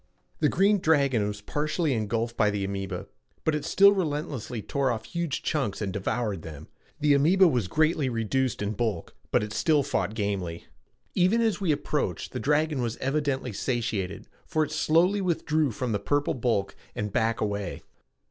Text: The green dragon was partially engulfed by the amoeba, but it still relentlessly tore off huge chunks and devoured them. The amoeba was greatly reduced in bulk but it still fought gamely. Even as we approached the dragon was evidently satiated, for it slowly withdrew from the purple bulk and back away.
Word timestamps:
The 0.39 0.49
green 0.49 0.79
dragon 0.79 1.27
was 1.27 1.41
partially 1.41 1.93
engulfed 1.93 2.35
by 2.35 2.49
the 2.49 2.63
amoeba, 2.65 3.05
but 3.43 3.53
it 3.53 3.63
still 3.63 3.91
relentlessly 3.91 4.59
tore 4.59 4.89
off 4.89 5.05
huge 5.05 5.43
chunks 5.43 5.79
and 5.79 5.93
devoured 5.93 6.41
them. 6.41 6.69
The 6.99 7.13
amoeba 7.13 7.47
was 7.47 7.67
greatly 7.67 8.09
reduced 8.09 8.63
in 8.63 8.71
bulk 8.71 9.15
but 9.29 9.43
it 9.43 9.53
still 9.53 9.83
fought 9.83 10.15
gamely. 10.15 10.65
Even 11.13 11.39
as 11.39 11.61
we 11.61 11.71
approached 11.71 12.31
the 12.31 12.39
dragon 12.39 12.81
was 12.81 12.97
evidently 12.97 13.53
satiated, 13.53 14.27
for 14.47 14.63
it 14.63 14.71
slowly 14.71 15.21
withdrew 15.21 15.69
from 15.69 15.91
the 15.91 15.99
purple 15.99 16.33
bulk 16.33 16.75
and 16.95 17.13
back 17.13 17.39
away. 17.39 17.83